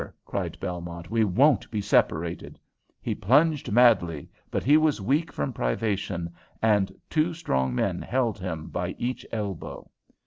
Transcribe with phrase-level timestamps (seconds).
[0.25, 1.11] cried Belmont.
[1.11, 2.57] "We won't be separated!"
[2.99, 8.69] He plunged madly, but he was weak from privation, and two strong men held him
[8.69, 9.91] by each elbow.